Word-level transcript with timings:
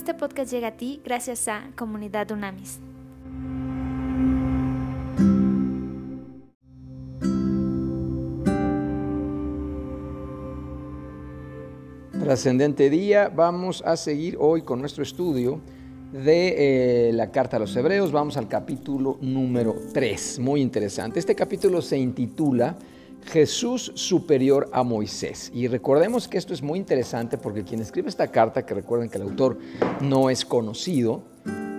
Este 0.00 0.14
podcast 0.14 0.50
llega 0.50 0.68
a 0.68 0.76
ti 0.78 0.98
gracias 1.04 1.46
a 1.46 1.72
Comunidad 1.76 2.30
Unamis. 2.30 2.80
Trascendente 12.18 12.88
día, 12.88 13.28
vamos 13.28 13.82
a 13.84 13.98
seguir 13.98 14.38
hoy 14.40 14.62
con 14.62 14.80
nuestro 14.80 15.02
estudio 15.02 15.60
de 16.14 17.08
eh, 17.08 17.12
la 17.12 17.30
carta 17.30 17.58
a 17.58 17.60
los 17.60 17.76
hebreos. 17.76 18.10
Vamos 18.10 18.38
al 18.38 18.48
capítulo 18.48 19.18
número 19.20 19.76
3, 19.92 20.38
muy 20.38 20.62
interesante. 20.62 21.18
Este 21.18 21.34
capítulo 21.34 21.82
se 21.82 21.98
intitula 21.98 22.74
Jesús 23.26 23.92
superior 23.94 24.68
a 24.72 24.82
Moisés. 24.82 25.50
Y 25.54 25.68
recordemos 25.68 26.28
que 26.28 26.38
esto 26.38 26.54
es 26.54 26.62
muy 26.62 26.78
interesante 26.78 27.38
porque 27.38 27.64
quien 27.64 27.80
escribe 27.80 28.08
esta 28.08 28.28
carta, 28.28 28.64
que 28.64 28.74
recuerden 28.74 29.08
que 29.08 29.18
el 29.18 29.24
autor 29.24 29.58
no 30.00 30.30
es 30.30 30.44
conocido, 30.44 31.22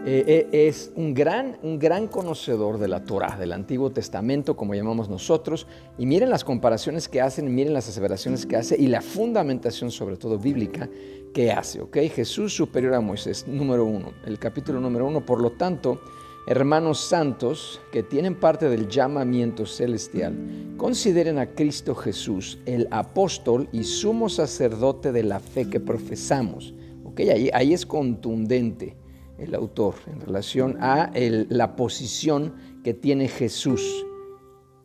eh, 0.04 0.48
eh, 0.52 0.68
es 0.68 0.92
un 0.96 1.14
gran, 1.14 1.58
un 1.62 1.78
gran 1.78 2.08
conocedor 2.08 2.80
de 2.80 2.88
la 2.88 3.04
Torah, 3.04 3.38
del 3.38 3.52
Antiguo 3.52 3.92
Testamento, 3.92 4.56
como 4.56 4.74
llamamos 4.74 5.10
nosotros. 5.10 5.68
Y 6.00 6.08
miren 6.08 6.32
las 6.32 6.44
comparaciones 6.44 7.08
que 7.08 7.22
hacen, 7.22 7.54
miren 7.54 7.74
las 7.74 7.88
aseveraciones 7.88 8.48
que 8.48 8.58
hace 8.58 8.76
y 8.82 8.88
la 8.88 9.02
fundamentación, 9.02 9.92
sobre 9.92 10.18
todo 10.18 10.40
bíblica, 10.40 10.90
que 11.36 11.52
hace. 11.52 11.82
¿ok? 11.82 11.98
Jesús 12.16 12.56
superior 12.56 12.96
a 12.96 13.02
Moisés, 13.02 13.48
número 13.48 13.86
uno, 13.86 14.14
el 14.26 14.40
capítulo 14.40 14.80
número 14.80 15.06
uno. 15.06 15.24
Por 15.24 15.40
lo 15.40 15.52
tanto, 15.52 16.02
hermanos 16.48 17.00
santos 17.00 17.82
que 17.92 18.04
tienen 18.04 18.36
parte 18.36 18.70
del 18.70 18.88
llamamiento 18.88 19.66
celestial, 19.66 20.36
consideren 20.78 21.38
a 21.38 21.48
Cristo 21.54 21.96
Jesús, 21.96 22.60
el 22.66 22.88
apóstol 22.92 23.70
y 23.72 23.84
sumo 23.84 24.30
sacerdote 24.30 25.12
de 25.12 25.24
la 25.24 25.40
fe 25.40 25.70
que 25.70 25.80
profesamos. 25.80 26.74
¿ok? 27.04 27.20
Ahí, 27.22 27.50
ahí 27.54 27.74
es 27.74 27.86
contundente 27.86 28.98
el 29.38 29.56
autor 29.56 29.96
en 30.08 30.22
relación 30.22 30.78
a 30.82 31.12
la 31.16 31.76
posición 31.76 32.54
que 32.84 32.94
tiene 32.94 33.28
Jesús. 33.28 34.06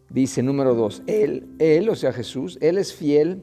Dice 0.09 0.43
número 0.43 0.75
dos, 0.75 1.03
él, 1.07 1.49
él, 1.59 1.89
o 1.89 1.95
sea 1.95 2.13
Jesús, 2.13 2.59
él 2.61 2.79
es 2.79 2.95
fiel 2.95 3.43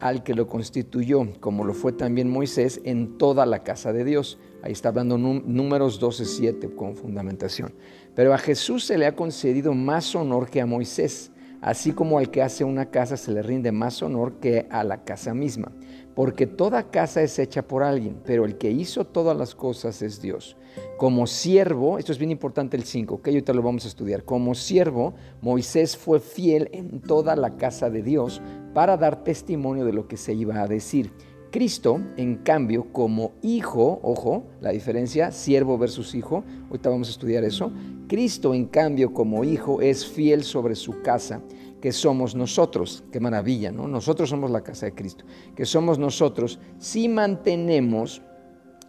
al 0.00 0.22
que 0.22 0.34
lo 0.34 0.46
constituyó, 0.46 1.26
como 1.40 1.64
lo 1.64 1.74
fue 1.74 1.92
también 1.92 2.30
Moisés 2.30 2.80
en 2.84 3.18
toda 3.18 3.46
la 3.46 3.62
casa 3.62 3.92
de 3.92 4.04
Dios. 4.04 4.38
Ahí 4.62 4.72
está 4.72 4.90
hablando 4.90 5.18
números 5.18 6.00
12, 6.00 6.24
7 6.24 6.70
con 6.74 6.96
fundamentación. 6.96 7.72
Pero 8.14 8.34
a 8.34 8.38
Jesús 8.38 8.84
se 8.84 8.98
le 8.98 9.06
ha 9.06 9.14
concedido 9.14 9.74
más 9.74 10.14
honor 10.14 10.50
que 10.50 10.60
a 10.60 10.66
Moisés, 10.66 11.30
así 11.60 11.92
como 11.92 12.18
al 12.18 12.30
que 12.30 12.42
hace 12.42 12.64
una 12.64 12.90
casa 12.90 13.16
se 13.16 13.32
le 13.32 13.42
rinde 13.42 13.72
más 13.72 14.02
honor 14.02 14.34
que 14.40 14.66
a 14.70 14.84
la 14.84 15.04
casa 15.04 15.34
misma 15.34 15.72
porque 16.18 16.48
toda 16.48 16.90
casa 16.90 17.22
es 17.22 17.38
hecha 17.38 17.62
por 17.62 17.84
alguien, 17.84 18.16
pero 18.24 18.44
el 18.44 18.58
que 18.58 18.72
hizo 18.72 19.04
todas 19.04 19.36
las 19.36 19.54
cosas 19.54 20.02
es 20.02 20.20
Dios. 20.20 20.56
Como 20.96 21.28
siervo, 21.28 21.96
esto 21.96 22.10
es 22.10 22.18
bien 22.18 22.32
importante 22.32 22.76
el 22.76 22.82
5, 22.82 23.22
que 23.22 23.30
ahorita 23.30 23.54
lo 23.54 23.62
vamos 23.62 23.84
a 23.84 23.88
estudiar, 23.88 24.24
como 24.24 24.56
siervo, 24.56 25.14
Moisés 25.42 25.96
fue 25.96 26.18
fiel 26.18 26.70
en 26.72 27.00
toda 27.02 27.36
la 27.36 27.54
casa 27.54 27.88
de 27.88 28.02
Dios 28.02 28.42
para 28.74 28.96
dar 28.96 29.22
testimonio 29.22 29.84
de 29.84 29.92
lo 29.92 30.08
que 30.08 30.16
se 30.16 30.34
iba 30.34 30.60
a 30.60 30.66
decir. 30.66 31.12
Cristo, 31.52 32.00
en 32.16 32.38
cambio, 32.38 32.92
como 32.92 33.30
hijo, 33.40 34.00
ojo, 34.02 34.42
la 34.60 34.70
diferencia, 34.70 35.30
siervo 35.30 35.78
versus 35.78 36.16
hijo, 36.16 36.42
ahorita 36.68 36.90
vamos 36.90 37.06
a 37.06 37.12
estudiar 37.12 37.44
eso, 37.44 37.70
Cristo, 38.08 38.54
en 38.54 38.64
cambio, 38.64 39.12
como 39.12 39.44
hijo, 39.44 39.80
es 39.82 40.04
fiel 40.04 40.42
sobre 40.42 40.74
su 40.74 41.00
casa 41.00 41.42
que 41.80 41.92
somos 41.92 42.34
nosotros. 42.34 43.04
Qué 43.12 43.20
maravilla, 43.20 43.70
¿no? 43.70 43.88
Nosotros 43.88 44.30
somos 44.30 44.50
la 44.50 44.62
casa 44.62 44.86
de 44.86 44.94
Cristo. 44.94 45.24
Que 45.54 45.64
somos 45.64 45.98
nosotros 45.98 46.58
si 46.78 47.08
mantenemos 47.08 48.22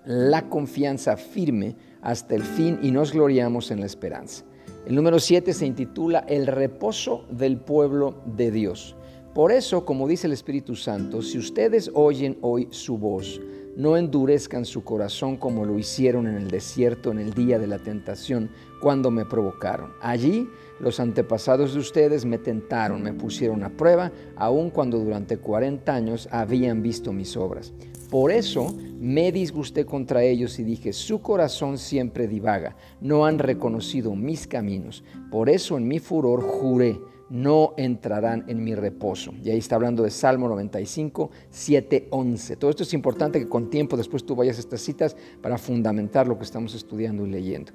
la 0.05 0.49
confianza 0.49 1.17
firme 1.17 1.75
hasta 2.01 2.35
el 2.35 2.43
fin 2.43 2.80
y 2.81 2.91
nos 2.91 3.11
gloriamos 3.14 3.71
en 3.71 3.81
la 3.81 3.86
esperanza. 3.86 4.43
El 4.86 4.95
número 4.95 5.19
7 5.19 5.53
se 5.53 5.65
intitula 5.65 6.19
El 6.27 6.47
reposo 6.47 7.25
del 7.30 7.58
pueblo 7.58 8.21
de 8.25 8.49
Dios. 8.49 8.95
Por 9.33 9.52
eso, 9.52 9.85
como 9.85 10.08
dice 10.08 10.27
el 10.27 10.33
Espíritu 10.33 10.75
Santo, 10.75 11.21
si 11.21 11.37
ustedes 11.37 11.91
oyen 11.93 12.37
hoy 12.41 12.67
su 12.71 12.97
voz, 12.97 13.39
no 13.75 13.97
endurezcan 13.97 14.65
su 14.65 14.83
corazón 14.83 15.37
como 15.37 15.65
lo 15.65 15.77
hicieron 15.77 16.27
en 16.27 16.35
el 16.35 16.49
desierto 16.49 17.11
en 17.11 17.19
el 17.19 17.33
día 17.33 17.59
de 17.59 17.67
la 17.67 17.80
tentación, 17.80 18.49
cuando 18.81 19.11
me 19.11 19.25
provocaron. 19.25 19.91
Allí 20.02 20.49
los 20.80 20.99
antepasados 20.99 21.73
de 21.73 21.79
ustedes 21.79 22.25
me 22.25 22.37
tentaron, 22.37 23.02
me 23.02 23.13
pusieron 23.13 23.63
a 23.63 23.69
prueba, 23.69 24.11
aun 24.35 24.69
cuando 24.69 24.97
durante 24.97 25.37
40 25.37 25.93
años 25.93 26.29
habían 26.31 26.81
visto 26.81 27.13
mis 27.13 27.35
obras. 27.35 27.73
Por 28.09 28.31
eso 28.31 28.75
me 28.99 29.31
disgusté 29.31 29.86
contra 29.86 30.23
ellos 30.23 30.58
y 30.59 30.64
dije, 30.64 30.93
su 30.93 31.21
corazón 31.21 31.77
siempre 31.77 32.27
divaga, 32.27 32.75
no 33.02 33.25
han 33.25 33.37
reconocido 33.39 34.15
mis 34.15 34.47
caminos. 34.47 35.03
Por 35.30 35.49
eso 35.49 35.77
en 35.77 35.87
mi 35.87 35.99
furor 35.99 36.42
juré, 36.42 36.99
no 37.30 37.73
entrarán 37.77 38.45
en 38.47 38.64
mi 38.64 38.75
reposo. 38.75 39.33
Y 39.43 39.52
ahí 39.52 39.59
está 39.59 39.75
hablando 39.75 40.03
de 40.03 40.09
Salmo 40.09 40.47
95, 40.47 41.30
7, 41.49 42.08
11. 42.09 42.55
Todo 42.55 42.71
esto 42.71 42.83
es 42.83 42.93
importante 42.93 43.39
que 43.39 43.47
con 43.47 43.70
tiempo 43.70 43.95
después 43.95 44.26
tú 44.26 44.36
vayas 44.36 44.58
a 44.58 44.61
estas 44.61 44.81
citas 44.81 45.15
para 45.41 45.58
fundamentar 45.58 46.27
lo 46.27 46.37
que 46.37 46.43
estamos 46.43 46.73
estudiando 46.73 47.26
y 47.26 47.30
leyendo. 47.30 47.71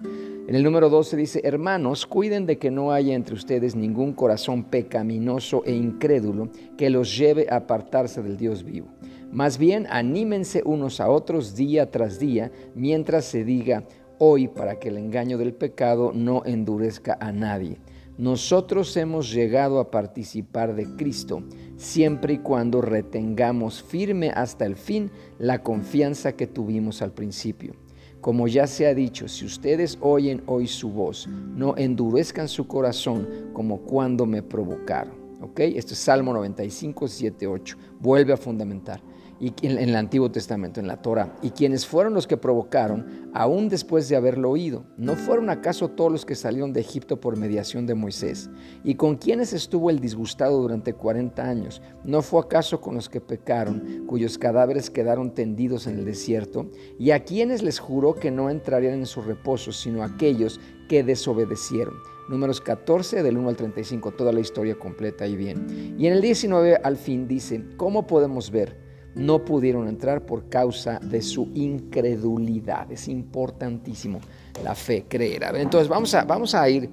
En 0.47 0.55
el 0.55 0.63
número 0.63 0.91
12 0.91 1.17
dice, 1.17 1.41
hermanos, 1.45 2.07
cuiden 2.07 2.47
de 2.47 2.59
que 2.59 2.71
no 2.71 2.93
haya 2.93 3.15
entre 3.15 3.35
ustedes 3.35 3.75
ningún 3.75 4.13
corazón 4.13 4.65
pecaminoso 4.65 5.63
e 5.65 5.73
incrédulo 5.73 6.51
que 6.77 6.91
los 6.91 7.17
lleve 7.17 7.47
a 7.49 7.57
apartarse 7.57 8.23
del 8.23 8.37
Dios 8.37 8.65
vivo. 8.65 8.89
Más 9.35 9.59
bien, 9.59 9.87
anímense 9.91 10.63
unos 10.65 11.01
a 11.01 11.11
otros 11.11 11.55
día 11.55 11.91
tras 11.91 12.19
día 12.19 12.51
mientras 12.75 13.27
se 13.27 13.45
diga 13.45 13.85
hoy 14.19 14.49
para 14.49 14.79
que 14.79 14.89
el 14.89 14.97
engaño 14.97 15.37
del 15.37 15.53
pecado 15.53 16.13
no 16.15 16.43
endurezca 16.47 17.19
a 17.21 17.33
nadie 17.33 17.79
nosotros 18.17 18.97
hemos 18.97 19.33
llegado 19.33 19.81
a 19.81 19.91
participar 19.91 20.77
de 20.77 20.87
Cristo 20.95 21.43
siempre 21.77 22.35
y 22.35 22.39
cuando 22.39 22.81
retengamos 22.81 23.83
firme 23.83 24.31
hasta 24.31 24.67
el 24.67 24.77
fin 24.77 25.11
la 25.41 25.65
confianza 25.65 26.33
que 26.33 26.47
tuvimos 26.47 27.03
al 27.03 27.13
principio. 27.13 27.75
Como 28.21 28.47
ya 28.47 28.69
se 28.69 28.87
ha 28.87 28.95
dicho, 28.95 29.27
si 29.27 29.45
ustedes 29.45 29.99
oyen 30.01 30.45
hoy 30.47 30.69
su 30.69 30.91
voz, 30.91 31.27
no 31.27 31.77
endurezcan 31.77 32.49
su 32.49 32.69
corazón 32.69 33.29
como 33.53 33.81
cuando 33.81 34.27
me 34.27 34.43
provocaron. 34.43 35.15
¿Ok? 35.43 35.61
Esto 35.61 35.93
es 35.93 35.99
Salmo 35.99 36.33
95, 36.33 37.09
7, 37.09 37.47
8. 37.49 37.77
Vuelve 38.01 38.33
a 38.33 38.37
fundamentar 38.37 39.03
y 39.41 39.53
en, 39.63 39.79
el 39.79 39.97
Antiguo 39.97 40.31
Testamento, 40.31 40.81
en 40.81 40.87
la 40.87 41.03
Torah, 41.03 41.37
y 41.43 41.51
quienes 41.51 41.87
fueron 41.87 42.15
los 42.15 42.27
que 42.27 42.37
provocaron, 42.37 43.31
aún 43.35 43.69
después 43.69 44.09
de 44.09 44.17
haberlo 44.17 44.51
oído. 44.51 44.85
¿No 44.97 45.17
fueron 45.17 45.51
acaso 45.51 45.89
todos 45.91 46.11
los 46.11 46.25
que 46.25 46.35
salieron 46.35 46.73
de 46.73 46.81
Egipto 46.81 47.21
por 47.21 47.37
mediación 47.37 47.87
de 47.87 47.95
Moisés? 47.95 48.51
¿Y 48.85 48.95
con 48.95 49.17
quienes 49.17 49.53
estuvo 49.53 49.91
el 49.91 50.01
disgustado 50.01 50.61
durante 50.61 50.95
40 50.95 51.43
años? 51.43 51.83
¿No 52.05 52.23
fue 52.23 52.41
acaso 52.41 52.81
con 52.81 52.95
los 52.95 53.09
que 53.09 53.21
pecaron, 53.21 54.05
cuyos 54.07 54.39
cadáveres 54.39 54.91
quedaron 54.91 55.35
tendidos 55.35 55.87
en 55.87 55.99
el 55.99 56.05
desierto? 56.05 56.71
¿Y 56.99 57.11
a 57.11 57.25
quienes 57.25 57.63
les 57.63 57.79
juró 57.79 58.15
que 58.15 58.31
no 58.31 58.51
entrarían 58.51 58.95
en 58.95 59.07
su 59.07 59.23
reposo, 59.23 59.73
sino 59.73 60.03
aquellos 60.03 60.61
que 60.89 61.03
desobedecieron? 61.03 61.95
Números 62.29 62.61
14 62.63 63.23
del 63.23 63.37
1 63.37 63.51
al 63.51 63.57
35, 63.57 64.13
toda 64.13 64.33
la 64.33 64.41
historia 64.41 64.77
completa 64.77 65.27
y 65.27 65.37
bien. 65.37 65.95
Y 65.99 66.07
en 66.07 66.15
el 66.15 66.23
19 66.23 66.77
al 66.83 66.97
fin 66.97 67.29
dice, 67.29 67.63
¿cómo 67.77 68.07
podemos 68.07 68.51
ver? 68.51 68.94
No 69.15 69.45
pudieron 69.45 69.89
entrar 69.89 70.25
por 70.25 70.49
causa 70.49 70.99
de 70.99 71.23
su 71.23 71.49
incredulidad. 71.55 72.91
Es 72.91 73.09
importantísimo 73.09 74.21
la 74.63 74.75
fe, 74.75 75.05
creer. 75.09 75.45
entonces 75.57 75.89
vamos 75.89 76.15
a, 76.15 76.25
vamos 76.25 76.55
a 76.55 76.69
ir... 76.69 76.91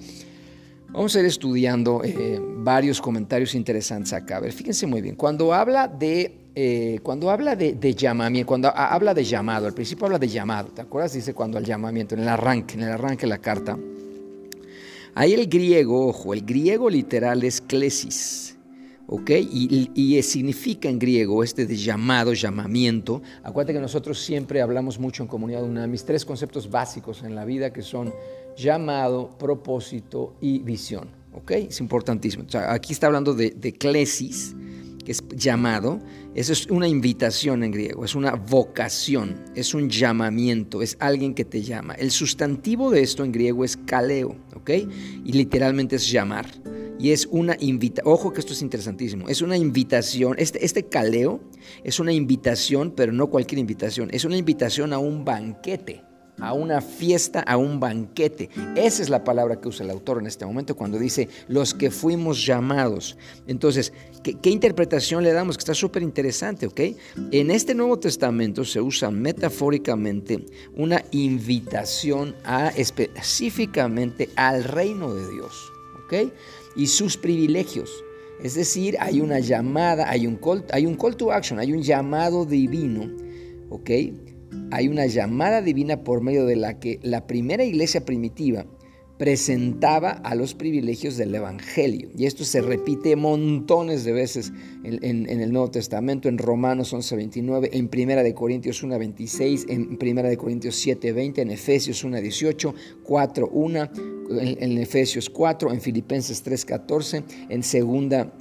Vamos 0.93 1.15
a 1.15 1.21
ir 1.21 1.25
estudiando 1.25 2.01
eh, 2.03 2.37
varios 2.57 2.99
comentarios 2.99 3.55
interesantes 3.55 4.11
acá. 4.11 4.35
A 4.35 4.39
ver, 4.41 4.51
fíjense 4.51 4.85
muy 4.85 5.01
bien. 5.01 5.15
Cuando 5.15 5.53
habla 5.53 5.87
de 5.87 6.41
eh, 6.53 6.99
cuando 7.01 7.29
habla 7.29 7.55
de, 7.55 7.95
llamamiento, 7.95 8.47
cuando 8.47 8.69
habla 8.75 9.13
de 9.13 9.23
llamado, 9.23 9.67
al 9.67 9.73
principio 9.73 10.05
habla 10.05 10.19
de 10.19 10.27
llamado, 10.27 10.69
¿te 10.69 10.81
acuerdas? 10.81 11.13
Dice 11.13 11.33
cuando 11.33 11.57
al 11.57 11.63
llamamiento, 11.63 12.15
en 12.15 12.21
el 12.21 12.27
arranque, 12.27 12.73
en 12.73 12.81
el 12.81 12.91
arranque 12.91 13.21
de 13.21 13.29
la 13.29 13.37
carta. 13.37 13.77
Ahí 15.15 15.33
el 15.33 15.47
griego, 15.47 16.07
ojo, 16.07 16.33
el 16.33 16.41
griego 16.41 16.89
literal 16.89 17.43
es 17.43 17.61
klesis. 17.61 18.57
¿Ok? 19.11 19.29
Y, 19.31 20.21
significa 20.23 20.89
en 20.89 20.97
griego 20.97 21.43
este 21.43 21.65
de 21.65 21.75
llamado, 21.75 22.33
llamamiento. 22.33 23.21
Acuérdate 23.43 23.73
que 23.73 23.81
nosotros 23.81 24.17
siempre 24.19 24.61
hablamos 24.61 24.99
mucho 24.99 25.21
en 25.21 25.27
comunidad 25.27 25.63
una 25.63 25.81
de 25.81 25.87
mis 25.87 26.05
tres 26.05 26.23
conceptos 26.23 26.69
básicos 26.69 27.21
en 27.23 27.35
la 27.35 27.43
vida 27.43 27.73
que 27.73 27.81
son 27.81 28.13
llamado, 28.55 29.37
propósito 29.37 30.35
y 30.39 30.59
visión, 30.59 31.09
¿ok? 31.33 31.51
Es 31.51 31.81
importantísimo. 31.81 32.45
aquí 32.67 32.93
está 32.93 33.07
hablando 33.07 33.33
de, 33.33 33.51
de 33.51 33.73
klesis, 33.73 34.55
que 35.03 35.11
es 35.11 35.23
llamado. 35.35 35.99
Eso 36.33 36.53
es 36.53 36.67
una 36.67 36.87
invitación 36.87 37.63
en 37.63 37.71
griego, 37.71 38.05
es 38.05 38.15
una 38.15 38.35
vocación, 38.35 39.43
es 39.55 39.73
un 39.73 39.89
llamamiento, 39.89 40.81
es 40.81 40.95
alguien 41.01 41.33
que 41.33 41.43
te 41.43 41.61
llama. 41.63 41.95
El 41.95 42.11
sustantivo 42.11 42.89
de 42.89 43.01
esto 43.01 43.25
en 43.25 43.33
griego 43.33 43.65
es 43.65 43.75
kaleo, 43.75 44.37
¿ok? 44.55 44.69
Y 45.25 45.33
literalmente 45.33 45.97
es 45.97 46.09
llamar. 46.09 46.47
Y 47.01 47.11
es 47.11 47.27
una 47.31 47.57
invitación, 47.59 48.13
ojo 48.13 48.31
que 48.31 48.39
esto 48.39 48.53
es 48.53 48.61
interesantísimo, 48.61 49.27
es 49.27 49.41
una 49.41 49.57
invitación, 49.57 50.35
este, 50.37 50.63
este 50.63 50.83
caleo 50.83 51.41
es 51.83 51.99
una 51.99 52.13
invitación, 52.13 52.91
pero 52.95 53.11
no 53.11 53.27
cualquier 53.27 53.59
invitación, 53.59 54.09
es 54.11 54.23
una 54.25 54.37
invitación 54.37 54.93
a 54.93 54.99
un 54.99 55.25
banquete 55.25 56.03
a 56.41 56.53
una 56.53 56.81
fiesta, 56.81 57.41
a 57.41 57.55
un 57.55 57.79
banquete. 57.79 58.49
Esa 58.75 59.03
es 59.03 59.09
la 59.09 59.23
palabra 59.23 59.61
que 59.61 59.67
usa 59.67 59.85
el 59.85 59.91
autor 59.91 60.19
en 60.19 60.27
este 60.27 60.45
momento 60.45 60.75
cuando 60.75 60.97
dice 60.97 61.29
los 61.47 61.73
que 61.73 61.91
fuimos 61.91 62.45
llamados. 62.45 63.17
Entonces, 63.47 63.93
¿qué, 64.23 64.49
interpretación 64.49 65.23
le 65.23 65.33
damos? 65.33 65.55
Que 65.55 65.61
está 65.61 65.75
súper 65.75 66.01
interesante, 66.01 66.65
¿ok? 66.65 66.79
En 67.31 67.51
este 67.51 67.75
Nuevo 67.75 67.99
Testamento 67.99 68.65
se 68.65 68.81
usa 68.81 69.11
metafóricamente 69.11 70.45
una 70.73 71.03
invitación 71.11 72.35
a 72.43 72.69
específicamente 72.69 74.29
al 74.35 74.63
reino 74.63 75.13
de 75.13 75.31
Dios, 75.31 75.71
Y 76.75 76.87
sus 76.87 77.17
privilegios. 77.17 78.03
Es 78.43 78.55
decir, 78.55 78.97
hay 78.99 79.21
una 79.21 79.39
llamada, 79.39 80.09
hay 80.09 80.25
un 80.25 80.35
call, 80.35 80.65
hay 80.71 80.85
un 80.85 80.95
call 80.95 81.15
to 81.15 81.31
action, 81.31 81.59
hay 81.59 81.73
un 81.73 81.81
llamado 81.81 82.45
divino, 82.45 83.09
¿ok? 83.69 83.89
hay 84.71 84.87
una 84.87 85.05
llamada 85.05 85.61
divina 85.61 86.03
por 86.03 86.21
medio 86.21 86.45
de 86.45 86.55
la 86.55 86.79
que 86.79 86.99
la 87.03 87.27
primera 87.27 87.63
iglesia 87.63 88.05
primitiva 88.05 88.65
presentaba 89.17 90.09
a 90.09 90.33
los 90.33 90.55
privilegios 90.55 91.15
del 91.15 91.35
Evangelio. 91.35 92.09
Y 92.17 92.25
esto 92.25 92.43
se 92.43 92.59
repite 92.59 93.15
montones 93.15 94.03
de 94.03 94.13
veces 94.13 94.51
en, 94.83 95.29
el 95.29 95.51
Nuevo 95.51 95.69
Testamento, 95.69 96.27
en 96.27 96.39
Romanos 96.39 96.91
11:29, 96.91 97.69
en 97.71 97.87
Primera 97.87 98.23
de 98.23 98.33
Corintios 98.33 98.83
1:26, 98.83 99.65
en 99.69 99.97
Primera 99.99 100.27
de 100.27 100.37
Corintios 100.37 100.75
7:20, 100.83 101.37
en 101.37 101.51
Efesios 101.51 102.03
1:18, 102.03 102.73
4:1, 103.03 104.20
en, 104.39 104.57
en 104.61 104.77
Efesios 104.77 105.29
4, 105.29 105.71
en 105.71 105.81
Filipenses 105.81 106.43
3:14, 106.45 107.23
en 107.49 107.63
Segunda 107.63 108.31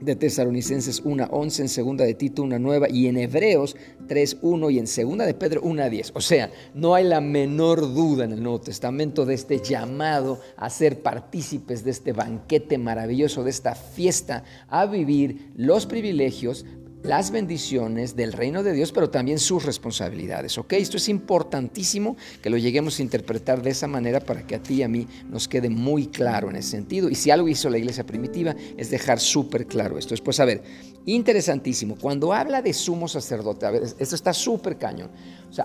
de 0.00 0.14
Tesalonicenses 0.14 1.02
1.11, 1.04 1.60
en 1.60 1.68
segunda 1.68 2.04
de 2.04 2.14
Tito 2.14 2.42
una 2.42 2.58
nueva 2.58 2.88
y 2.88 3.06
en 3.06 3.16
Hebreos 3.16 3.76
3.1 4.06 4.72
y 4.72 4.78
en 4.78 4.86
segunda 4.86 5.24
de 5.24 5.34
Pedro 5.34 5.62
1.10. 5.62 6.12
O 6.14 6.20
sea, 6.20 6.50
no 6.74 6.94
hay 6.94 7.04
la 7.04 7.20
menor 7.20 7.80
duda 7.94 8.24
en 8.24 8.32
el 8.32 8.42
Nuevo 8.42 8.60
Testamento 8.60 9.24
de 9.24 9.34
este 9.34 9.60
llamado 9.60 10.40
a 10.56 10.68
ser 10.70 11.02
partícipes 11.02 11.82
de 11.82 11.90
este 11.92 12.12
banquete 12.12 12.78
maravilloso, 12.78 13.42
de 13.42 13.50
esta 13.50 13.74
fiesta, 13.74 14.44
a 14.68 14.86
vivir 14.86 15.52
los 15.56 15.86
privilegios, 15.86 16.66
las 17.06 17.30
bendiciones 17.30 18.16
del 18.16 18.32
reino 18.32 18.62
de 18.62 18.72
Dios, 18.72 18.92
pero 18.92 19.10
también 19.10 19.38
sus 19.38 19.64
responsabilidades. 19.64 20.58
¿ok? 20.58 20.72
Esto 20.74 20.96
es 20.96 21.08
importantísimo 21.08 22.16
que 22.42 22.50
lo 22.50 22.56
lleguemos 22.56 22.98
a 22.98 23.02
interpretar 23.02 23.62
de 23.62 23.70
esa 23.70 23.86
manera 23.86 24.20
para 24.20 24.46
que 24.46 24.56
a 24.56 24.62
ti 24.62 24.74
y 24.74 24.82
a 24.82 24.88
mí 24.88 25.06
nos 25.30 25.46
quede 25.46 25.70
muy 25.70 26.08
claro 26.08 26.50
en 26.50 26.56
ese 26.56 26.70
sentido. 26.70 27.08
Y 27.08 27.14
si 27.14 27.30
algo 27.30 27.48
hizo 27.48 27.70
la 27.70 27.78
iglesia 27.78 28.04
primitiva 28.04 28.54
es 28.76 28.90
dejar 28.90 29.20
súper 29.20 29.66
claro 29.66 29.98
esto. 29.98 30.10
Después, 30.10 30.40
a 30.40 30.44
ver, 30.44 30.62
interesantísimo, 31.06 31.96
cuando 31.96 32.32
habla 32.32 32.60
de 32.60 32.72
sumo 32.72 33.06
sacerdote, 33.06 33.66
a 33.66 33.70
ver, 33.70 33.84
esto 33.84 34.14
está 34.14 34.32
súper 34.34 34.76
cañón. 34.76 35.10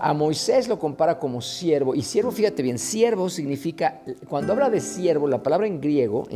A 0.00 0.14
Moisés 0.14 0.68
lo 0.68 0.78
compara 0.78 1.18
como 1.18 1.40
siervo, 1.40 1.94
y 1.94 2.02
siervo, 2.02 2.30
fíjate 2.30 2.62
bien, 2.62 2.78
siervo 2.78 3.28
significa, 3.28 4.02
cuando 4.28 4.52
habla 4.52 4.70
de 4.70 4.80
siervo, 4.80 5.28
la 5.28 5.42
palabra 5.42 5.66
en 5.66 5.80
griego, 5.80 6.26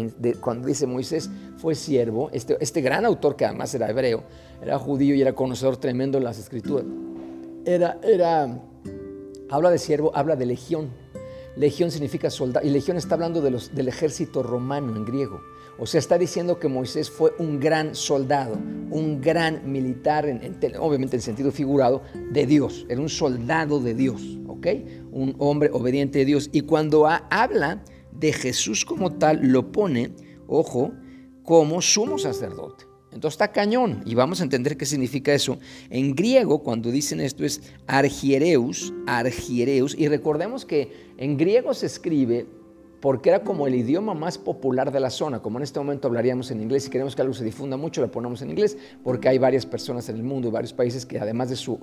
cuando 0.41 0.69
dice 0.69 0.87
Moisés 0.87 1.31
fue 1.57 1.75
siervo, 1.75 2.29
este, 2.33 2.57
este 2.61 2.81
gran 2.81 3.05
autor 3.05 3.37
que 3.37 3.45
además 3.45 3.75
era 3.75 3.89
hebreo, 3.89 4.25
era 4.63 4.79
judío 4.79 5.15
y 5.15 5.23
era 5.23 5.33
conocedor 5.33 5.77
tremendo 5.77 6.19
de 6.19 6.25
las 6.25 6.39
escrituras. 6.39 6.87
Era, 7.65 7.99
era, 8.03 8.61
habla 9.49 9.71
de 9.71 9.79
siervo, 9.79 10.13
habla 10.15 10.37
de 10.37 10.47
legión. 10.47 10.91
Legión 11.57 11.91
significa 11.91 12.31
soldado, 12.31 12.67
y 12.67 12.71
legión 12.71 12.97
está 12.97 13.15
hablando 13.15 13.41
del 13.41 13.89
ejército 13.89 14.43
romano 14.43 14.95
en 14.95 15.05
griego. 15.05 15.41
O 15.79 15.85
sea, 15.85 15.99
está 15.99 16.17
diciendo 16.17 16.59
que 16.59 16.69
Moisés 16.69 17.11
fue 17.11 17.35
un 17.39 17.61
gran 17.61 17.95
soldado, 17.95 18.55
un 18.91 19.21
gran 19.21 19.71
militar, 19.71 20.27
obviamente 20.79 21.17
en 21.17 21.23
sentido 21.23 21.53
figurado, 21.53 22.03
de 22.31 22.47
Dios. 22.47 22.87
Era 22.89 23.01
un 23.01 23.11
soldado 23.11 23.79
de 23.81 23.95
Dios, 23.95 24.39
¿ok? 24.47 24.67
Un 25.11 25.37
hombre 25.39 25.69
obediente 25.73 26.21
de 26.21 26.25
Dios. 26.25 26.49
Y 26.53 26.63
cuando 26.63 27.07
habla 27.07 27.85
de 28.11 28.33
Jesús 28.33 28.87
como 28.87 29.13
tal, 29.13 29.41
lo 29.43 29.71
pone, 29.71 30.13
ojo, 30.47 30.93
como 31.43 31.83
sumo 31.83 32.19
sacerdote. 32.19 32.87
Entonces 33.13 33.35
está 33.35 33.53
cañón 33.53 34.03
y 34.05 34.15
vamos 34.15 34.41
a 34.41 34.45
entender 34.45 34.77
qué 34.77 34.85
significa 34.85 35.33
eso. 35.33 35.59
En 35.89 36.15
griego, 36.15 36.63
cuando 36.63 36.91
dicen 36.91 37.21
esto 37.21 37.45
es 37.45 37.63
argiereus, 37.87 38.93
argiereus, 39.07 39.95
y 39.99 40.09
recordemos 40.09 40.67
que 40.67 40.93
en 41.17 41.37
griego 41.37 41.73
se 41.73 41.87
escribe 41.87 42.47
porque 43.01 43.31
era 43.31 43.43
como 43.43 43.67
el 43.67 43.75
idioma 43.75 44.15
más 44.15 44.39
popular 44.39 44.91
de 44.91 45.01
la 45.01 45.11
zona, 45.11 45.41
como 45.41 45.59
en 45.59 45.65
este 45.65 45.79
momento 45.79 46.09
hablaríamos 46.09 46.51
en 46.51 46.61
inglés, 46.61 46.87
y 46.87 46.91
queremos 46.91 47.15
que 47.15 47.23
algo 47.23 47.35
se 47.35 47.45
difunda 47.45 47.77
mucho, 47.77 48.01
lo 48.01 48.11
ponemos 48.11 48.43
en 48.43 48.51
inglés, 48.51 48.77
porque 49.05 49.29
hay 49.29 49.39
varias 49.39 49.67
personas 49.67 50.09
en 50.09 50.17
el 50.17 50.23
mundo, 50.23 50.51
varios 50.51 50.73
países 50.73 51.05
que 51.05 51.19
además 51.19 51.51
de 51.51 51.57
su 51.57 51.79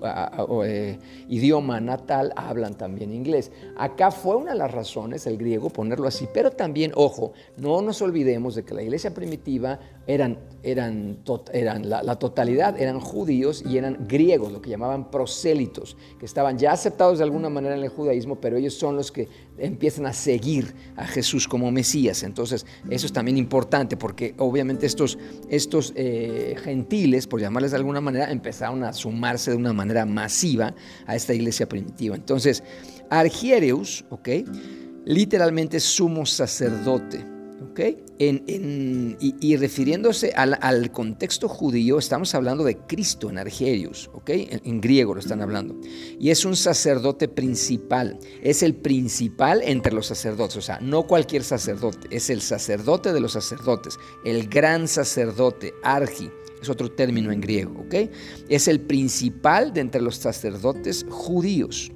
eh, 0.65 0.97
idioma 1.29 1.79
natal, 1.79 2.33
hablan 2.35 2.75
también 2.75 3.13
inglés. 3.13 3.51
Acá 3.77 4.11
fue 4.11 4.35
una 4.35 4.51
de 4.51 4.57
las 4.57 4.71
razones, 4.71 5.27
el 5.27 5.37
griego, 5.37 5.69
ponerlo 5.69 6.07
así, 6.07 6.27
pero 6.33 6.51
también, 6.51 6.91
ojo, 6.95 7.33
no 7.57 7.81
nos 7.81 8.01
olvidemos 8.01 8.55
de 8.55 8.63
que 8.63 8.73
la 8.73 8.81
iglesia 8.81 9.13
primitiva 9.13 9.79
eran, 10.07 10.39
eran, 10.63 11.19
eran 11.53 11.89
la, 11.89 12.03
la 12.03 12.17
totalidad, 12.17 12.79
eran 12.79 12.99
judíos 12.99 13.63
y 13.65 13.77
eran 13.77 14.07
griegos, 14.07 14.51
lo 14.51 14.61
que 14.61 14.69
llamaban 14.69 15.11
prosélitos, 15.11 15.95
que 16.19 16.25
estaban 16.25 16.57
ya 16.57 16.71
aceptados 16.71 17.19
de 17.19 17.23
alguna 17.23 17.49
manera 17.49 17.75
en 17.75 17.83
el 17.83 17.89
judaísmo, 17.89 18.39
pero 18.41 18.57
ellos 18.57 18.73
son 18.73 18.95
los 18.95 19.11
que 19.11 19.27
empiezan 19.57 20.05
a 20.05 20.13
seguir 20.13 20.73
a 20.95 21.02
Jesús 21.07 21.47
como 21.47 21.71
Mesías. 21.71 22.23
Entonces, 22.23 22.65
eso 22.89 23.05
es 23.05 23.13
también 23.13 23.37
importante 23.37 23.97
porque 23.97 24.33
obviamente 24.37 24.85
estos, 24.85 25.17
estos 25.49 25.93
eh, 25.95 26.55
gentiles, 26.63 27.27
por 27.27 27.41
llamarles 27.41 27.71
de 27.71 27.77
alguna 27.77 28.01
manera, 28.01 28.31
empezaron 28.31 28.83
a 28.83 28.93
sumarse 28.93 29.51
de 29.51 29.57
una 29.57 29.73
manera 29.73 30.05
masiva 30.05 30.73
a 31.05 31.15
esta 31.15 31.33
iglesia 31.33 31.67
primitiva. 31.67 32.15
Entonces, 32.15 32.63
Argiereus, 33.09 34.05
¿ok? 34.09 34.29
Literalmente 35.05 35.79
sumo 35.79 36.25
sacerdote. 36.25 37.25
En, 38.19 39.17
y, 39.19 39.57
refiriéndose 39.57 40.33
al, 40.35 40.91
contexto 40.91 41.47
judío, 41.47 41.97
estamos 41.97 42.35
hablando 42.35 42.63
de 42.63 42.77
Cristo 42.77 43.29
en 43.29 43.37
Argerius, 43.37 44.09
¿ok? 44.13 44.29
En, 44.29 44.81
griego 44.81 45.13
lo 45.13 45.19
están 45.19 45.41
hablando. 45.41 45.75
Y 46.19 46.29
es 46.29 46.45
un 46.45 46.55
sacerdote 46.55 47.27
principal, 47.27 48.19
es 48.41 48.61
el 48.63 48.75
principal 48.75 49.61
entre 49.63 49.93
los 49.93 50.05
sacerdotes, 50.05 50.57
o 50.57 50.61
sea, 50.61 50.79
no 50.79 51.07
cualquier 51.07 51.43
sacerdote, 51.43 52.07
es 52.15 52.29
el 52.29 52.41
sacerdote 52.41 53.13
de 53.13 53.19
los 53.19 53.33
sacerdotes, 53.33 53.97
el 54.25 54.47
gran 54.47 54.87
sacerdote, 54.87 55.73
argi, 55.83 56.29
es 56.61 56.69
otro 56.69 56.91
término 56.91 57.31
en 57.31 57.41
griego, 57.41 57.81
¿ok? 57.81 58.09
Es 58.47 58.67
el 58.67 58.79
principal 58.79 59.73
de 59.73 59.81
entre 59.81 60.01
los 60.01 60.15
sacerdotes 60.15 61.05
judíos. 61.09 61.91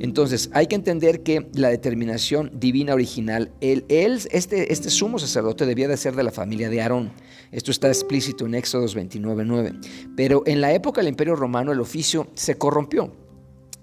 Entonces, 0.00 0.50
hay 0.52 0.66
que 0.66 0.74
entender 0.74 1.22
que 1.22 1.48
la 1.54 1.68
determinación 1.68 2.50
divina 2.54 2.94
original, 2.94 3.50
él, 3.60 3.84
este, 3.88 4.72
este 4.72 4.90
sumo 4.90 5.18
sacerdote 5.18 5.66
debía 5.66 5.88
de 5.88 5.96
ser 5.96 6.14
de 6.16 6.22
la 6.22 6.32
familia 6.32 6.68
de 6.70 6.80
Aarón. 6.80 7.12
Esto 7.52 7.70
está 7.70 7.88
explícito 7.88 8.46
en 8.46 8.54
Éxodos 8.54 8.96
29.9. 8.96 10.14
Pero 10.16 10.42
en 10.46 10.60
la 10.60 10.72
época 10.72 11.00
del 11.00 11.08
Imperio 11.08 11.36
Romano 11.36 11.72
el 11.72 11.80
oficio 11.80 12.28
se 12.34 12.56
corrompió 12.56 13.12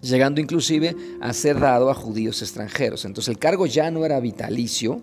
llegando 0.02 0.40
inclusive 0.40 0.96
a 1.20 1.34
ser 1.34 1.60
dado 1.60 1.90
a 1.90 1.94
judíos 1.94 2.42
extranjeros. 2.42 3.06
Entonces 3.06 3.30
el 3.30 3.40
cargo 3.40 3.66
ya 3.66 3.92
no 3.92 4.06
era 4.06 4.20
vitalicio, 4.20 5.02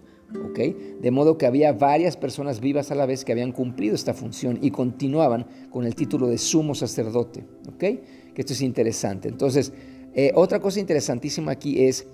¿ok? 0.51 0.59
De 1.01 1.11
modo 1.11 1.37
que 1.37 1.47
había 1.47 1.73
varias 1.73 2.17
personas 2.17 2.61
vivas 2.61 2.91
a 2.91 2.95
la 2.95 3.07
vez 3.07 3.25
que 3.25 3.33
habían 3.33 3.53
cumplido 3.53 3.95
esta 3.95 4.15
función 4.15 4.59
y 4.63 4.71
continuaban 4.71 5.47
con 5.71 5.85
el 5.87 5.95
título 5.95 6.29
de 6.29 6.39
sumo 6.39 6.75
sacerdote, 6.75 7.45
¿ok? 7.69 7.79
Que 7.79 8.35
esto 8.37 8.53
es 8.53 8.63
interesante. 8.63 9.29
Entonces, 9.29 9.73
eh, 10.15 10.33
otra 10.35 10.61
cosa 10.61 10.81
interesantísima 10.81 11.53
aquí 11.53 11.85
es 11.85 12.07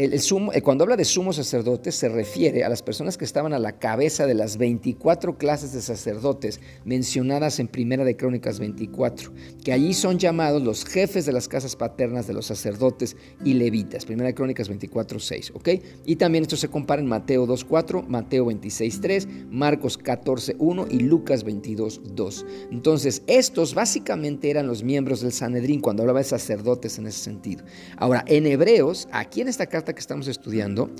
eh, 0.00 0.62
cuando 0.62 0.84
habla 0.84 0.96
de 0.96 1.04
sumo 1.04 1.32
sacerdotes 1.32 1.96
se 1.96 2.08
refiere 2.08 2.62
a 2.62 2.68
las 2.68 2.82
personas 2.82 3.18
que 3.18 3.24
estaban 3.24 3.52
a 3.52 3.58
la 3.58 3.80
cabeza 3.80 4.26
de 4.26 4.34
las 4.34 4.56
24 4.56 5.36
clases 5.38 5.72
de 5.72 5.82
sacerdotes 5.82 6.60
mencionadas 6.84 7.58
en 7.58 7.66
Primera 7.66 8.04
de 8.04 8.16
Crónicas 8.16 8.60
24, 8.60 9.32
que 9.64 9.72
allí 9.72 9.92
son 9.94 10.20
llamados 10.20 10.62
los 10.62 10.84
jefes 10.84 11.26
de 11.26 11.32
las 11.32 11.48
casas 11.48 11.74
paternas 11.74 12.28
de 12.28 12.34
los 12.34 12.46
sacerdotes 12.46 13.16
y 13.44 13.54
levitas. 13.54 14.04
Primera 14.04 14.28
de 14.28 14.36
Crónicas 14.36 14.68
24, 14.68 15.18
6, 15.18 15.52
¿ok? 15.56 15.68
Y 16.06 16.14
también 16.14 16.42
esto 16.42 16.56
se 16.56 16.68
compara 16.68 17.02
en 17.02 17.08
Mateo 17.08 17.44
2.4, 17.48 18.06
Mateo 18.06 18.46
26.3, 18.46 19.48
Marcos 19.50 19.98
14.1 19.98 20.86
y 20.92 21.00
Lucas 21.00 21.44
22.2. 21.44 22.46
Entonces, 22.70 23.22
estos 23.26 23.74
básicamente 23.74 24.48
eran 24.48 24.68
los 24.68 24.84
miembros 24.84 25.22
del 25.22 25.32
Sanedrín 25.32 25.80
cuando 25.80 26.04
hablaba 26.04 26.20
de 26.20 26.24
sacerdotes 26.24 26.98
en 26.98 27.08
ese 27.08 27.18
sentido. 27.18 27.64
Ahora, 27.96 28.22
en 28.28 28.46
Hebreos, 28.46 29.08
aquí 29.10 29.40
en 29.40 29.48
esta 29.48 29.66
carta 29.66 29.87
que 29.92 30.00
estamos 30.00 30.28
estudiando, 30.28 30.90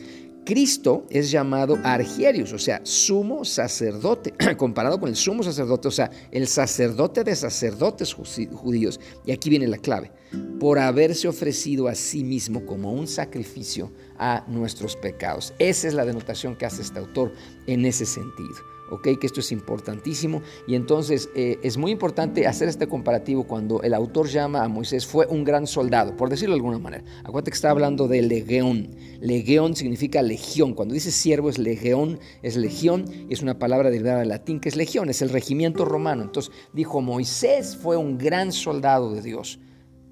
Cristo 0.49 1.05
es 1.11 1.31
llamado 1.31 1.77
Argierius, 1.85 2.55
o 2.55 2.59
sea, 2.59 2.81
sumo 2.83 3.45
sacerdote, 3.45 4.33
comparado 4.57 4.99
con 4.99 5.11
el 5.11 5.17
sumo 5.17 5.43
sacerdote, 5.43 5.89
o 5.89 5.91
sea, 5.91 6.11
el 6.31 6.47
sacerdote 6.47 7.23
de 7.23 7.37
sacerdotes 7.37 8.15
judíos. 8.15 8.99
Y 9.27 9.33
aquí 9.33 9.51
viene 9.51 9.67
la 9.67 9.77
clave, 9.77 10.11
por 10.59 10.79
haberse 10.79 11.29
ofrecido 11.29 11.87
a 11.87 11.95
sí 11.95 12.25
mismo 12.25 12.65
como 12.65 12.93
un 12.93 13.07
sacrificio 13.07 13.93
a 14.19 14.45
nuestros 14.49 14.97
pecados. 14.97 15.53
Esa 15.59 15.89
es 15.89 15.93
la 15.93 16.07
denotación 16.07 16.57
que 16.57 16.65
hace 16.65 16.81
este 16.81 16.99
autor 16.99 17.35
en 17.67 17.85
ese 17.85 18.07
sentido. 18.07 18.78
¿Ok? 18.91 19.19
Que 19.19 19.27
esto 19.27 19.41
es 19.41 19.53
importantísimo. 19.53 20.43
Y 20.67 20.75
entonces 20.75 21.31
eh, 21.35 21.59
es 21.63 21.77
muy 21.77 21.93
importante 21.93 22.47
hacer 22.47 22.69
este 22.69 22.87
comparativo 22.87 23.45
cuando 23.45 23.83
el 23.83 23.95
autor 23.95 24.29
llama 24.29 24.63
a 24.63 24.69
Moisés 24.69 25.07
fue 25.07 25.27
un 25.27 25.45
gran 25.45 25.67
soldado, 25.67 26.17
por 26.17 26.31
decirlo 26.31 26.55
de 26.55 26.59
alguna 26.59 26.79
manera. 26.79 27.05
Acuérdate 27.25 27.51
que 27.51 27.57
está 27.57 27.71
hablando 27.71 28.09
de 28.09 28.23
legión. 28.23 28.91
Legión 29.21 29.77
significa 29.77 30.23
legión. 30.23 30.75
Cuando 30.75 30.95
dice 30.95 31.11
siervo 31.11 31.51
es 31.51 31.59
legión, 31.59 32.19
es 32.43 32.57
legión, 32.57 33.05
y 33.29 33.33
es 33.33 33.43
una 33.43 33.59
palabra 33.59 33.91
derivada 33.91 34.21
del 34.21 34.29
latín 34.29 34.61
que 34.61 34.69
es 34.69 34.77
legión, 34.77 35.11
es 35.11 35.23
el 35.23 35.31
regimiento 35.31 35.85
romano. 35.85 36.23
Entonces 36.23 36.53
dijo, 36.73 37.01
Moisés 37.01 37.77
fue 37.77 37.97
un 37.97 38.19
gran 38.19 38.53
soldado 38.53 39.13
de 39.15 39.23
Dios, 39.23 39.59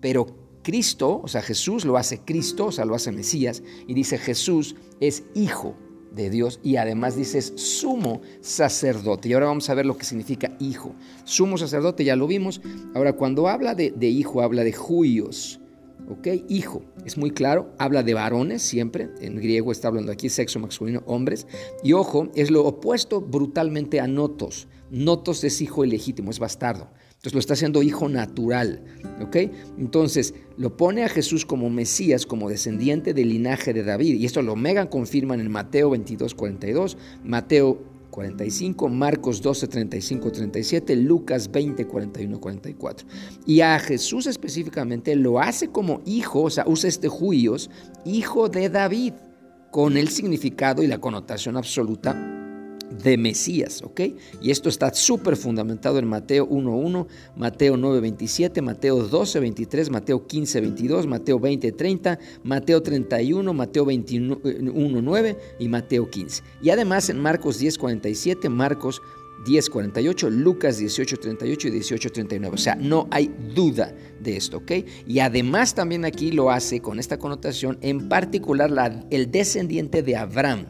pero 0.00 0.26
Cristo, 0.62 1.20
o 1.22 1.28
sea, 1.28 1.42
Jesús 1.42 1.84
lo 1.84 1.96
hace 1.96 2.18
Cristo, 2.18 2.66
o 2.66 2.72
sea, 2.72 2.84
lo 2.84 2.94
hace 2.94 3.12
Mesías, 3.12 3.62
y 3.86 3.94
dice 3.94 4.18
Jesús 4.18 4.74
es 5.00 5.22
hijo 5.34 5.76
de 6.16 6.30
Dios 6.30 6.58
y 6.64 6.76
además 6.76 7.14
dices 7.14 7.52
sumo 7.54 8.22
sacerdote. 8.40 9.28
Y 9.28 9.34
ahora 9.34 9.46
vamos 9.46 9.70
a 9.70 9.74
ver 9.74 9.86
lo 9.86 9.96
que 9.96 10.04
significa 10.04 10.56
hijo. 10.58 10.94
Sumo 11.24 11.58
sacerdote, 11.58 12.04
ya 12.04 12.16
lo 12.16 12.26
vimos. 12.26 12.60
Ahora, 12.94 13.12
cuando 13.12 13.48
habla 13.48 13.74
de, 13.74 13.92
hijo, 14.08 14.42
habla 14.42 14.64
de 14.64 14.72
juios. 14.72 15.60
¿Ok? 16.08 16.28
Hijo, 16.48 16.82
es 17.04 17.18
muy 17.18 17.32
claro, 17.32 17.72
habla 17.78 18.04
de 18.04 18.14
varones 18.14 18.62
siempre, 18.62 19.10
en 19.20 19.36
griego 19.36 19.72
está 19.72 19.88
hablando 19.88 20.12
aquí 20.12 20.28
sexo 20.28 20.60
masculino, 20.60 21.02
hombres, 21.04 21.48
y 21.82 21.94
ojo, 21.94 22.28
es 22.36 22.52
lo 22.52 22.64
opuesto 22.64 23.20
brutalmente 23.20 23.98
a 23.98 24.06
notos. 24.06 24.68
Notos 24.90 25.42
es 25.44 25.60
hijo 25.60 25.84
ilegítimo, 25.84 26.30
es 26.30 26.38
bastardo. 26.38 26.88
Entonces 27.08 27.34
lo 27.34 27.40
está 27.40 27.54
haciendo 27.54 27.82
hijo 27.82 28.08
natural. 28.08 28.82
¿ok? 29.20 29.36
Entonces 29.78 30.34
lo 30.56 30.76
pone 30.76 31.04
a 31.04 31.08
Jesús 31.08 31.46
como 31.46 31.70
Mesías, 31.70 32.26
como 32.26 32.48
descendiente 32.48 33.14
del 33.14 33.30
linaje 33.30 33.72
de 33.72 33.82
David. 33.82 34.14
Y 34.14 34.26
esto 34.26 34.42
lo 34.42 34.56
mega 34.56 34.88
confirman 34.88 35.40
en 35.40 35.50
Mateo 35.50 35.90
22, 35.90 36.34
42, 36.34 36.96
Mateo 37.24 37.82
45, 38.10 38.88
Marcos 38.88 39.42
12, 39.42 39.68
35, 39.68 40.32
37, 40.32 40.96
Lucas 40.96 41.50
20, 41.50 41.86
41, 41.86 42.40
44. 42.40 43.06
Y 43.46 43.60
a 43.60 43.78
Jesús 43.78 44.26
específicamente 44.26 45.14
lo 45.16 45.40
hace 45.40 45.68
como 45.68 46.00
hijo, 46.06 46.44
o 46.44 46.50
sea, 46.50 46.64
usa 46.66 46.88
este 46.88 47.08
juios, 47.08 47.70
hijo 48.04 48.48
de 48.48 48.70
David, 48.70 49.12
con 49.70 49.98
el 49.98 50.08
significado 50.08 50.82
y 50.82 50.86
la 50.86 50.98
connotación 50.98 51.58
absoluta 51.58 52.35
de 52.90 53.16
Mesías, 53.16 53.82
¿ok? 53.82 54.00
Y 54.40 54.50
esto 54.50 54.68
está 54.68 54.92
súper 54.94 55.36
fundamentado 55.36 55.98
en 55.98 56.06
Mateo 56.06 56.48
1.1, 56.48 57.06
Mateo 57.36 57.76
9.27, 57.76 58.62
Mateo 58.62 59.08
12.23, 59.08 59.90
Mateo 59.90 60.26
15.22, 60.26 61.06
Mateo 61.06 61.38
20.30, 61.38 62.18
Mateo 62.44 62.82
31, 62.82 63.52
Mateo 63.52 63.86
21.9 63.86 65.36
y 65.58 65.68
Mateo 65.68 66.10
15. 66.10 66.42
Y 66.62 66.70
además 66.70 67.10
en 67.10 67.18
Marcos 67.20 67.60
10.47, 67.60 68.48
Marcos 68.48 69.02
10.48, 69.44 70.30
Lucas 70.30 70.80
18.38 70.80 71.66
y 71.66 71.70
18.39. 71.70 72.52
O 72.52 72.56
sea, 72.56 72.74
no 72.74 73.06
hay 73.10 73.32
duda 73.54 73.94
de 74.20 74.36
esto, 74.36 74.58
¿ok? 74.58 74.72
Y 75.06 75.20
además 75.20 75.74
también 75.74 76.04
aquí 76.04 76.32
lo 76.32 76.50
hace 76.50 76.80
con 76.80 76.98
esta 76.98 77.18
connotación, 77.18 77.78
en 77.82 78.08
particular 78.08 78.70
la, 78.70 79.04
el 79.10 79.30
descendiente 79.30 80.02
de 80.02 80.16
Abraham 80.16 80.66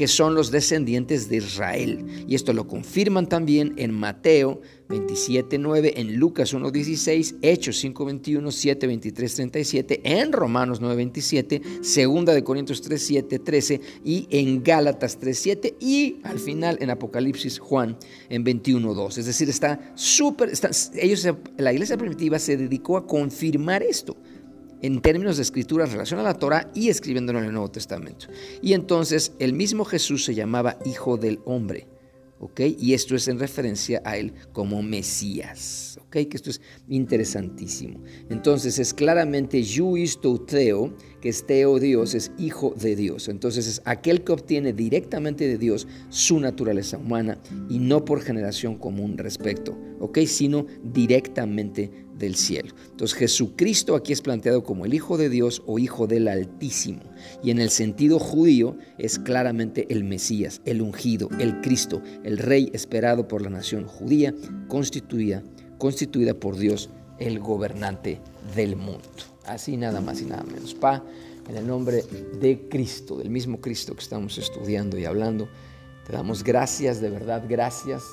que 0.00 0.08
son 0.08 0.34
los 0.34 0.50
descendientes 0.50 1.28
de 1.28 1.36
Israel. 1.36 2.24
Y 2.26 2.34
esto 2.34 2.54
lo 2.54 2.66
confirman 2.66 3.28
también 3.28 3.74
en 3.76 3.92
Mateo 3.92 4.62
27.9, 4.88 5.92
en 5.94 6.16
Lucas 6.16 6.54
1.16, 6.54 7.36
Hechos 7.42 7.84
5.21, 7.84 8.40
7.23, 8.80 9.34
37, 9.34 10.00
en 10.02 10.32
Romanos 10.32 10.80
9.27, 10.80 11.82
Segunda 11.82 12.32
de 12.32 12.42
Corintios 12.42 12.82
3.7, 12.82 13.44
13 13.44 13.80
y 14.02 14.26
en 14.30 14.62
Gálatas 14.62 15.20
3.7 15.20 15.74
y 15.80 16.16
al 16.22 16.38
final 16.38 16.78
en 16.80 16.88
Apocalipsis 16.88 17.58
Juan 17.58 17.98
en 18.30 18.42
21.2. 18.42 19.18
Es 19.18 19.26
decir, 19.26 19.50
está 19.50 19.92
súper, 19.96 20.50
ellos, 20.94 21.28
la 21.58 21.74
iglesia 21.74 21.98
primitiva 21.98 22.38
se 22.38 22.56
dedicó 22.56 22.96
a 22.96 23.06
confirmar 23.06 23.82
esto 23.82 24.16
en 24.82 25.00
términos 25.00 25.36
de 25.36 25.42
escritura 25.42 25.84
en 25.84 25.92
relación 25.92 26.20
a 26.20 26.24
la 26.24 26.34
Torah 26.34 26.70
y 26.74 26.88
escribiéndolo 26.88 27.38
en 27.38 27.46
el 27.46 27.52
Nuevo 27.52 27.70
Testamento. 27.70 28.26
Y 28.62 28.72
entonces 28.72 29.32
el 29.38 29.52
mismo 29.52 29.84
Jesús 29.84 30.24
se 30.24 30.34
llamaba 30.34 30.78
Hijo 30.84 31.16
del 31.16 31.40
Hombre. 31.44 31.86
¿ok? 32.40 32.60
Y 32.78 32.94
esto 32.94 33.14
es 33.14 33.28
en 33.28 33.38
referencia 33.38 34.02
a 34.04 34.16
él 34.16 34.32
como 34.52 34.82
Mesías, 34.82 35.99
¿ok? 36.10 36.28
Que 36.28 36.36
esto 36.36 36.50
es 36.50 36.60
interesantísimo. 36.88 38.02
Entonces 38.28 38.78
es 38.80 38.92
claramente 38.92 39.62
Yuis 39.62 40.18
Teo, 40.46 40.92
que 41.20 41.28
es 41.28 41.46
Teo 41.46 41.78
Dios, 41.78 42.14
es 42.14 42.32
hijo 42.36 42.74
de 42.76 42.96
Dios. 42.96 43.28
Entonces 43.28 43.68
es 43.68 43.80
aquel 43.84 44.24
que 44.24 44.32
obtiene 44.32 44.72
directamente 44.72 45.46
de 45.46 45.56
Dios 45.56 45.86
su 46.08 46.40
naturaleza 46.40 46.98
humana 46.98 47.38
y 47.68 47.78
no 47.78 48.04
por 48.04 48.22
generación 48.22 48.76
común 48.76 49.18
respecto, 49.18 49.78
¿ok? 50.00 50.18
Sino 50.26 50.66
directamente 50.82 51.90
del 52.18 52.36
cielo. 52.36 52.74
Entonces 52.90 53.16
Jesucristo 53.16 53.94
aquí 53.96 54.12
es 54.12 54.20
planteado 54.20 54.62
como 54.62 54.84
el 54.84 54.94
Hijo 54.94 55.16
de 55.16 55.28
Dios 55.28 55.62
o 55.66 55.78
Hijo 55.78 56.06
del 56.06 56.28
Altísimo. 56.28 57.00
Y 57.42 57.50
en 57.50 57.60
el 57.60 57.70
sentido 57.70 58.18
judío 58.18 58.76
es 58.98 59.18
claramente 59.18 59.86
el 59.90 60.04
Mesías, 60.04 60.60
el 60.64 60.82
ungido, 60.82 61.28
el 61.38 61.60
Cristo, 61.60 62.02
el 62.22 62.38
Rey 62.38 62.70
esperado 62.72 63.26
por 63.26 63.42
la 63.42 63.50
nación 63.50 63.86
judía, 63.86 64.34
constituida, 64.68 65.42
constituida 65.80 66.34
por 66.34 66.56
Dios, 66.56 66.90
el 67.18 67.40
gobernante 67.40 68.20
del 68.54 68.76
mundo. 68.76 69.08
Así 69.44 69.76
nada 69.76 70.00
más 70.00 70.20
y 70.20 70.26
nada 70.26 70.44
menos. 70.44 70.74
Pa, 70.74 71.02
en 71.48 71.56
el 71.56 71.66
nombre 71.66 72.04
de 72.40 72.68
Cristo, 72.68 73.16
del 73.16 73.30
mismo 73.30 73.60
Cristo 73.60 73.94
que 73.94 74.00
estamos 74.00 74.38
estudiando 74.38 74.96
y 74.96 75.04
hablando, 75.04 75.48
te 76.06 76.12
damos 76.12 76.44
gracias, 76.44 77.00
de 77.00 77.10
verdad, 77.10 77.42
gracias 77.48 78.04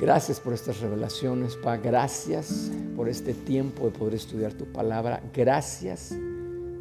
Gracias 0.00 0.40
por 0.40 0.54
estas 0.54 0.80
revelaciones, 0.80 1.56
Pa. 1.56 1.76
Gracias 1.76 2.70
por 2.96 3.06
este 3.06 3.34
tiempo 3.34 3.84
de 3.84 3.90
poder 3.90 4.14
estudiar 4.14 4.54
tu 4.54 4.64
palabra. 4.64 5.22
Gracias 5.34 6.16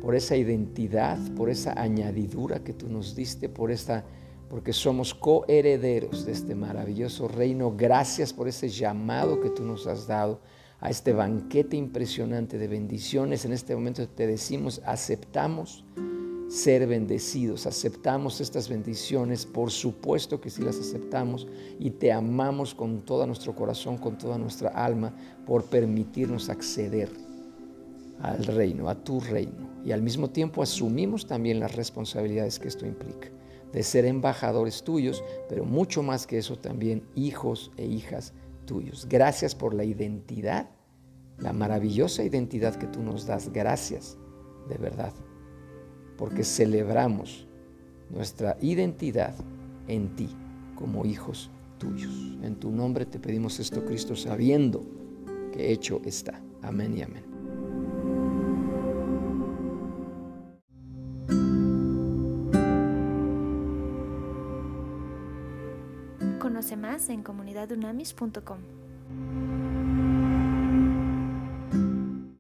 por 0.01 0.15
esa 0.15 0.37
identidad, 0.37 1.17
por 1.35 1.49
esa 1.49 1.73
añadidura 1.73 2.63
que 2.63 2.71
tú 2.71 2.87
nos 2.87 3.15
diste, 3.17 3.49
por 3.49 3.71
esta, 3.71 4.05
porque 4.49 4.73
somos 4.73 5.13
coherederos 5.13 6.25
de 6.25 6.31
este 6.31 6.55
maravilloso 6.55 7.27
reino. 7.27 7.73
Gracias 7.75 8.33
por 8.33 8.47
ese 8.47 8.69
llamado 8.69 9.39
que 9.39 9.49
tú 9.49 9.63
nos 9.63 9.87
has 9.87 10.07
dado 10.07 10.39
a 10.79 10.89
este 10.89 11.13
banquete 11.13 11.77
impresionante 11.77 12.57
de 12.57 12.67
bendiciones. 12.67 13.45
En 13.45 13.53
este 13.53 13.75
momento 13.75 14.07
te 14.07 14.27
decimos, 14.27 14.81
aceptamos 14.85 15.83
ser 16.49 16.87
bendecidos. 16.87 17.67
Aceptamos 17.67 18.41
estas 18.41 18.67
bendiciones, 18.67 19.45
por 19.45 19.71
supuesto 19.71 20.41
que 20.41 20.49
sí 20.49 20.63
las 20.63 20.79
aceptamos 20.79 21.47
y 21.79 21.91
te 21.91 22.11
amamos 22.11 22.73
con 22.73 23.01
todo 23.05 23.25
nuestro 23.27 23.55
corazón, 23.55 23.97
con 23.97 24.17
toda 24.17 24.37
nuestra 24.37 24.69
alma, 24.69 25.13
por 25.45 25.65
permitirnos 25.65 26.49
acceder 26.49 27.09
al 28.21 28.43
reino, 28.45 28.89
a 28.89 28.95
tu 28.95 29.19
reino. 29.19 29.69
Y 29.85 29.91
al 29.91 30.01
mismo 30.01 30.29
tiempo 30.29 30.61
asumimos 30.61 31.25
también 31.25 31.59
las 31.59 31.75
responsabilidades 31.75 32.59
que 32.59 32.67
esto 32.67 32.85
implica, 32.85 33.29
de 33.71 33.83
ser 33.83 34.05
embajadores 34.05 34.83
tuyos, 34.83 35.23
pero 35.47 35.65
mucho 35.65 36.03
más 36.03 36.25
que 36.25 36.37
eso 36.37 36.57
también 36.57 37.03
hijos 37.15 37.71
e 37.77 37.85
hijas 37.85 38.33
tuyos. 38.65 39.07
Gracias 39.09 39.55
por 39.55 39.73
la 39.73 39.83
identidad, 39.83 40.69
la 41.37 41.53
maravillosa 41.53 42.23
identidad 42.23 42.75
que 42.75 42.87
tú 42.87 43.01
nos 43.01 43.25
das. 43.25 43.51
Gracias, 43.51 44.17
de 44.67 44.77
verdad 44.77 45.13
porque 46.19 46.43
celebramos 46.43 47.47
nuestra 48.09 48.57
identidad 48.59 49.33
en 49.87 50.13
ti 50.17 50.27
como 50.75 51.05
hijos 51.05 51.49
tuyos. 51.77 52.37
En 52.43 52.55
tu 52.55 52.71
nombre 52.71 53.05
te 53.05 53.19
pedimos 53.19 53.57
esto, 53.61 53.85
Cristo, 53.85 54.17
sabiendo 54.17 54.81
que 55.53 55.71
hecho 55.71 56.01
está. 56.03 56.41
Amén 56.61 56.97
y 56.97 57.03
amén. 57.03 57.28
En 67.07 67.23
comunidadunamis.com. 67.23 68.88